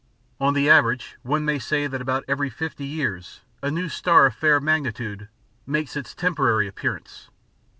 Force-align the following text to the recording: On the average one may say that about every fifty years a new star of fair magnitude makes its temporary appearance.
On 0.39 0.55
the 0.55 0.67
average 0.67 1.17
one 1.21 1.45
may 1.45 1.59
say 1.59 1.85
that 1.85 2.01
about 2.01 2.23
every 2.27 2.49
fifty 2.49 2.87
years 2.87 3.41
a 3.61 3.69
new 3.69 3.87
star 3.87 4.25
of 4.25 4.33
fair 4.33 4.59
magnitude 4.59 5.29
makes 5.67 5.95
its 5.95 6.15
temporary 6.15 6.67
appearance. 6.67 7.29